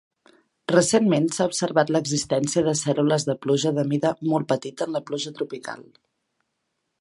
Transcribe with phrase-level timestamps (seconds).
[0.71, 5.35] Recentment s'ha observat l'existència de cèl·lules de pluja de mida molt petita en la pluja
[5.39, 5.87] tropical.